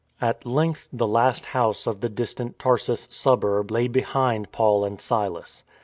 [0.19, 4.99] At length the last house of the distant Tarsus sub urb lay behind Paul and
[4.99, 5.63] Silas.